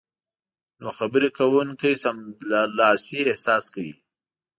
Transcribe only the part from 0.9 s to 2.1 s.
خبرې کوونکی